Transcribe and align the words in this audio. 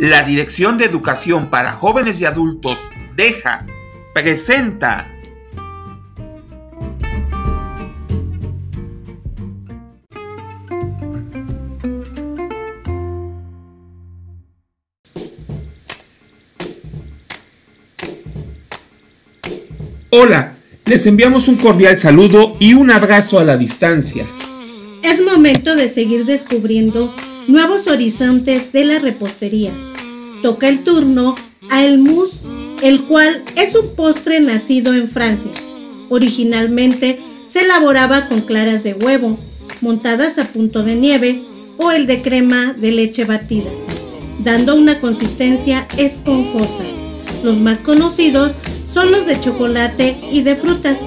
La 0.00 0.22
Dirección 0.22 0.78
de 0.78 0.86
Educación 0.86 1.50
para 1.50 1.72
Jóvenes 1.72 2.22
y 2.22 2.24
Adultos, 2.24 2.78
DEJA, 3.16 3.66
presenta 4.14 5.14
Hola, 20.08 20.56
les 20.86 21.06
enviamos 21.06 21.46
un 21.46 21.56
cordial 21.56 21.98
saludo 21.98 22.56
y 22.58 22.72
un 22.72 22.90
abrazo 22.90 23.38
a 23.38 23.44
la 23.44 23.58
distancia. 23.58 24.24
Es 25.02 25.20
momento 25.20 25.76
de 25.76 25.90
seguir 25.90 26.24
descubriendo 26.24 27.14
nuevos 27.48 27.86
horizontes 27.86 28.72
de 28.72 28.84
la 28.86 28.98
repostería. 28.98 29.72
Toca 30.42 30.68
el 30.68 30.82
turno 30.84 31.34
a 31.68 31.84
el 31.84 31.98
mousse, 31.98 32.42
el 32.82 33.02
cual 33.02 33.42
es 33.56 33.74
un 33.74 33.94
postre 33.94 34.40
nacido 34.40 34.94
en 34.94 35.08
Francia. 35.08 35.52
Originalmente 36.08 37.20
se 37.48 37.60
elaboraba 37.60 38.28
con 38.28 38.40
claras 38.40 38.82
de 38.82 38.94
huevo, 38.94 39.38
montadas 39.80 40.38
a 40.38 40.44
punto 40.44 40.82
de 40.82 40.94
nieve, 40.94 41.42
o 41.76 41.90
el 41.92 42.06
de 42.06 42.22
crema 42.22 42.74
de 42.74 42.92
leche 42.92 43.24
batida, 43.24 43.70
dando 44.44 44.76
una 44.76 45.00
consistencia 45.00 45.88
esponjosa. 45.96 46.84
Los 47.42 47.58
más 47.58 47.82
conocidos 47.82 48.52
son 48.90 49.12
los 49.12 49.26
de 49.26 49.40
chocolate 49.40 50.18
y 50.30 50.42
de 50.42 50.56
frutas, 50.56 50.98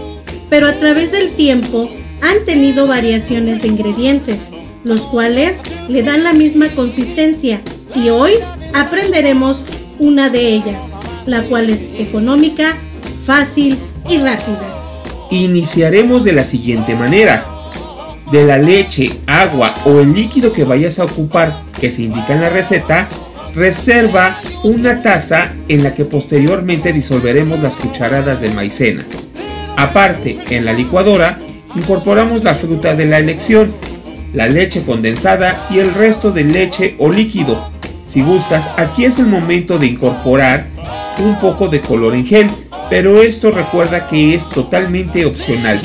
pero 0.50 0.68
a 0.68 0.74
través 0.74 1.12
del 1.12 1.36
tiempo 1.36 1.90
han 2.22 2.46
tenido 2.46 2.88
variaciones 2.88 3.62
de 3.62 3.68
ingredientes, 3.68 4.38
los 4.84 5.02
cuales 5.02 5.58
le 5.90 6.02
dan 6.02 6.24
la 6.24 6.34
misma 6.34 6.70
consistencia 6.70 7.62
y 7.96 8.10
hoy 8.10 8.32
aprenderemos 8.74 9.64
una 10.00 10.30
de 10.30 10.50
ellas, 10.50 10.84
la 11.26 11.44
cual 11.44 11.70
es 11.70 11.86
económica, 11.98 12.78
fácil 13.26 13.78
y 14.10 14.18
rápida. 14.18 14.68
Iniciaremos 15.32 16.24
de 16.24 16.34
la 16.34 16.44
siguiente 16.44 16.96
manera. 16.96 17.46
De 18.32 18.46
la 18.46 18.58
leche, 18.58 19.12
agua 19.28 19.74
o 19.86 20.00
el 20.00 20.14
líquido 20.14 20.54
que 20.54 20.64
vayas 20.64 21.00
a 21.00 21.06
ocupar 21.06 21.54
que 21.80 21.92
se 21.92 22.04
indica 22.04 22.34
en 22.34 22.42
la 22.42 22.50
receta, 22.50 23.08
reserva 23.54 24.40
una 24.64 25.02
taza 25.02 25.54
en 25.68 25.84
la 25.84 25.94
que 25.94 26.06
posteriormente 26.06 26.94
disolveremos 26.94 27.60
las 27.60 27.76
cucharadas 27.76 28.42
de 28.42 28.50
maicena. 28.52 29.06
Aparte, 29.78 30.40
en 30.50 30.66
la 30.66 30.74
licuadora, 30.74 31.38
incorporamos 31.76 32.44
la 32.44 32.56
fruta 32.56 32.96
de 32.96 33.06
la 33.06 33.20
elección, 33.20 33.74
la 34.34 34.48
leche 34.48 34.84
condensada 34.84 35.68
y 35.70 35.80
el 35.80 35.94
resto 35.94 36.32
de 36.32 36.44
leche 36.44 36.96
o 36.98 37.12
líquido. 37.12 37.73
Si 38.06 38.22
gustas, 38.22 38.70
aquí 38.78 39.06
es 39.06 39.20
el 39.20 39.28
momento 39.28 39.80
de 39.80 39.88
incorporar 39.88 40.68
un 41.20 41.40
poco 41.40 41.68
de 41.68 41.82
color 41.82 42.16
en 42.16 42.26
gel, 42.26 42.48
pero 42.90 43.22
esto 43.22 43.52
recuerda 43.52 44.08
que 44.08 44.36
es 44.36 44.50
totalmente 44.50 45.26
opcional. 45.26 45.80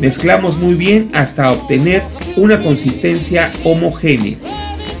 Mezclamos 0.00 0.58
muy 0.58 0.74
bien 0.74 1.10
hasta 1.12 1.50
obtener 1.50 2.02
una 2.36 2.60
consistencia 2.60 3.50
homogénea. 3.64 4.36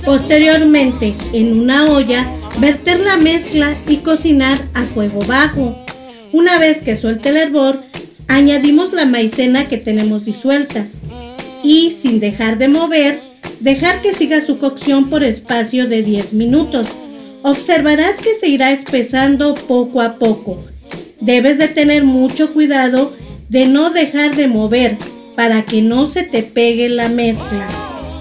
Posteriormente, 0.04 1.14
en 1.32 1.58
una 1.58 1.86
olla, 1.86 2.26
verter 2.58 3.00
la 3.00 3.16
mezcla 3.16 3.74
y 3.88 3.98
cocinar 3.98 4.58
a 4.74 4.82
fuego 4.84 5.20
bajo. 5.26 5.76
Una 6.32 6.58
vez 6.58 6.82
que 6.82 6.96
suelte 6.96 7.28
el 7.28 7.36
hervor, 7.36 7.80
añadimos 8.28 8.92
la 8.92 9.06
maicena 9.06 9.68
que 9.68 9.76
tenemos 9.76 10.24
disuelta 10.24 10.86
y 11.62 11.92
sin 11.92 12.18
dejar 12.18 12.58
de 12.58 12.68
mover, 12.68 13.31
dejar 13.62 14.02
que 14.02 14.12
siga 14.12 14.40
su 14.40 14.58
cocción 14.58 15.08
por 15.08 15.22
espacio 15.22 15.88
de 15.88 16.02
10 16.02 16.34
minutos. 16.34 16.88
Observarás 17.42 18.16
que 18.16 18.34
se 18.34 18.48
irá 18.48 18.72
espesando 18.72 19.54
poco 19.54 20.00
a 20.00 20.16
poco. 20.16 20.58
Debes 21.20 21.58
de 21.58 21.68
tener 21.68 22.04
mucho 22.04 22.52
cuidado 22.52 23.12
de 23.48 23.66
no 23.66 23.90
dejar 23.90 24.34
de 24.34 24.48
mover 24.48 24.96
para 25.36 25.64
que 25.64 25.80
no 25.80 26.06
se 26.06 26.24
te 26.24 26.42
pegue 26.42 26.88
la 26.88 27.08
mezcla. 27.08 27.66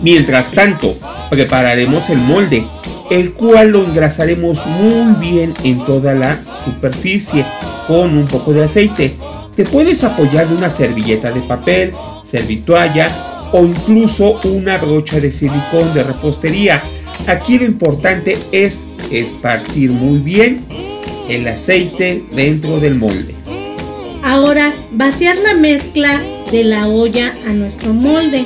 Mientras 0.04 0.52
tanto, 0.52 0.96
prepararemos 1.30 2.10
el 2.10 2.20
molde, 2.20 2.64
el 3.10 3.34
cual 3.34 3.70
lo 3.70 3.84
engrasaremos 3.84 4.66
muy 4.66 5.16
bien 5.20 5.54
en 5.64 5.84
toda 5.86 6.14
la 6.14 6.40
superficie 6.66 7.46
con 7.88 8.16
un 8.18 8.28
poco 8.28 8.54
de 8.54 8.64
aceite. 8.64 9.16
Te 9.56 9.66
puedes 9.66 10.04
apoyar 10.04 10.48
de 10.48 10.56
una 10.56 10.70
servilleta 10.70 11.32
de 11.32 11.42
papel, 11.42 11.94
servitualla 12.30 13.31
o 13.54 13.66
incluso 13.66 14.40
una 14.44 14.78
brocha 14.78 15.20
de 15.20 15.32
silicón 15.32 15.94
de 15.94 16.04
repostería. 16.04 16.82
Aquí 17.28 17.58
lo 17.58 17.66
importante 17.66 18.38
es 18.52 18.86
esparcir 19.12 19.92
muy 19.92 20.20
bien 20.20 20.66
el 21.30 21.48
aceite 21.48 22.24
dentro 22.32 22.80
del 22.80 22.96
molde. 22.96 23.36
Ahora 24.24 24.74
vaciar 24.92 25.38
la 25.38 25.54
mezcla 25.54 26.22
de 26.52 26.64
la 26.64 26.88
olla 26.88 27.36
a 27.48 27.54
nuestro 27.54 27.94
molde. 27.94 28.46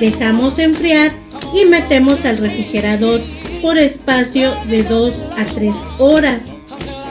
Dejamos 0.00 0.58
enfriar 0.58 1.12
y 1.54 1.64
metemos 1.66 2.24
al 2.24 2.38
refrigerador 2.38 3.20
por 3.62 3.78
espacio 3.78 4.52
de 4.68 4.82
2 4.82 5.14
a 5.38 5.44
3 5.44 5.74
horas. 5.98 6.52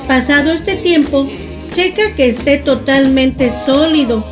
Pasado 0.07 0.51
este 0.51 0.75
tiempo, 0.75 1.27
checa 1.71 2.13
que 2.15 2.27
esté 2.27 2.57
totalmente 2.57 3.51
sólido. 3.65 4.23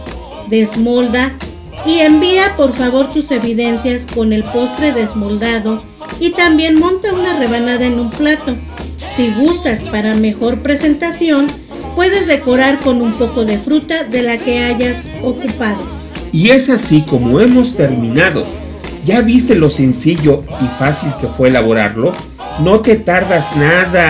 Desmolda 0.50 1.34
y 1.86 2.00
envía 2.00 2.56
por 2.56 2.74
favor 2.74 3.12
tus 3.12 3.32
evidencias 3.32 4.06
con 4.06 4.34
el 4.34 4.44
postre 4.44 4.92
desmoldado 4.92 5.82
y 6.20 6.32
también 6.32 6.80
monta 6.80 7.14
una 7.14 7.38
rebanada 7.38 7.86
en 7.86 8.00
un 8.00 8.10
plato. 8.10 8.56
Si 9.16 9.34
gustas 9.34 9.80
para 9.80 10.16
mejor 10.16 10.60
presentación, 10.60 11.48
puedes 11.96 12.28
decorar 12.28 12.80
con 12.80 13.02
un 13.02 13.14
poco 13.14 13.46
de 13.46 13.58
fruta 13.58 14.04
de 14.04 14.24
la 14.24 14.38
que 14.38 14.60
hayas 14.60 14.98
ocupado. 15.24 15.82
Y 16.32 16.50
es 16.50 16.70
así 16.70 17.02
como 17.02 17.40
hemos 17.40 17.76
terminado. 17.76 18.46
¿Ya 19.04 19.22
viste 19.22 19.56
lo 19.56 19.70
sencillo 19.70 20.44
y 20.62 20.68
fácil 20.80 21.12
que 21.20 21.28
fue 21.28 21.50
elaborarlo? 21.50 22.14
No 22.64 22.80
te 22.82 22.96
tardas 22.96 23.56
nada. 23.58 24.06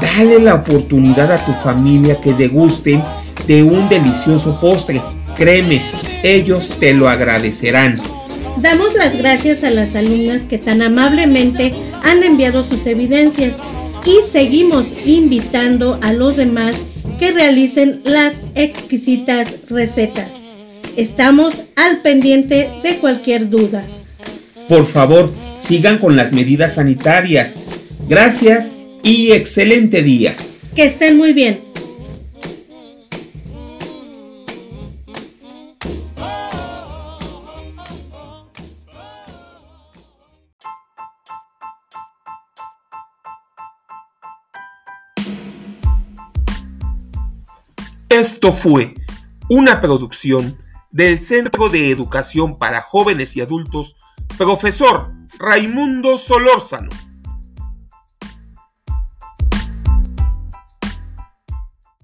Dale 0.00 0.38
la 0.38 0.54
oportunidad 0.54 1.32
a 1.32 1.44
tu 1.44 1.52
familia 1.52 2.20
que 2.20 2.34
degusten 2.34 3.02
de 3.46 3.62
un 3.62 3.88
delicioso 3.88 4.60
postre. 4.60 5.00
Créeme, 5.40 5.80
ellos 6.22 6.76
te 6.78 6.92
lo 6.92 7.08
agradecerán. 7.08 7.98
Damos 8.58 8.92
las 8.92 9.16
gracias 9.16 9.64
a 9.64 9.70
las 9.70 9.96
alumnas 9.96 10.42
que 10.42 10.58
tan 10.58 10.82
amablemente 10.82 11.72
han 12.02 12.22
enviado 12.22 12.62
sus 12.62 12.84
evidencias 12.84 13.56
y 14.04 14.18
seguimos 14.30 14.88
invitando 15.06 15.98
a 16.02 16.12
los 16.12 16.36
demás 16.36 16.76
que 17.18 17.30
realicen 17.30 18.02
las 18.04 18.34
exquisitas 18.54 19.48
recetas. 19.70 20.28
Estamos 20.98 21.54
al 21.74 22.02
pendiente 22.02 22.68
de 22.82 22.96
cualquier 22.98 23.48
duda. 23.48 23.86
Por 24.68 24.84
favor, 24.84 25.32
sigan 25.58 25.96
con 25.96 26.16
las 26.16 26.34
medidas 26.34 26.74
sanitarias. 26.74 27.56
Gracias 28.10 28.72
y 29.02 29.32
excelente 29.32 30.02
día. 30.02 30.34
Que 30.76 30.84
estén 30.84 31.16
muy 31.16 31.32
bien. 31.32 31.69
Esto 48.10 48.50
fue 48.50 48.94
una 49.48 49.80
producción 49.80 50.58
del 50.90 51.20
Centro 51.20 51.68
de 51.68 51.92
Educación 51.92 52.58
para 52.58 52.82
Jóvenes 52.82 53.36
y 53.36 53.40
Adultos, 53.40 53.94
profesor 54.36 55.12
Raimundo 55.38 56.18
Solórzano. 56.18 56.90